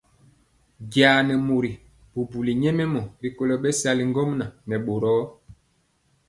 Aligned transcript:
Jaa 0.93 1.19
nɛ 1.27 1.33
mori 1.47 1.71
bubuli 2.13 2.51
nyɛmemɔ 2.61 3.01
rikolo 3.21 3.53
bɛsali 3.63 4.03
ŋgomnaŋ 4.09 4.49
nɛ 4.69 4.75
boro. 4.85 5.13